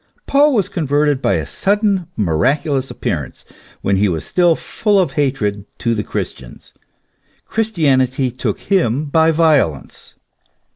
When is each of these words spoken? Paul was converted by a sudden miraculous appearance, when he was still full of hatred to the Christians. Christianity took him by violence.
Paul 0.25 0.55
was 0.55 0.67
converted 0.67 1.21
by 1.21 1.33
a 1.33 1.45
sudden 1.45 2.07
miraculous 2.15 2.89
appearance, 2.89 3.45
when 3.83 3.97
he 3.97 4.09
was 4.09 4.25
still 4.25 4.55
full 4.55 4.99
of 4.99 5.11
hatred 5.11 5.63
to 5.77 5.93
the 5.93 6.01
Christians. 6.03 6.73
Christianity 7.45 8.31
took 8.31 8.61
him 8.61 9.05
by 9.05 9.29
violence. 9.29 10.15